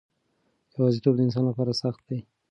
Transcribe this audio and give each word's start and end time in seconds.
یوازیتوب 0.75 1.13
د 1.15 1.19
انسان 1.25 1.43
لپاره 1.49 1.79
سخت 1.81 2.01
دی. 2.07 2.19